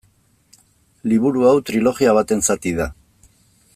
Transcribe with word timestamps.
Liburu 1.11 1.45
hau 1.49 1.53
trilogia 1.71 2.17
baten 2.21 2.43
zati 2.51 2.75
da. 2.81 2.89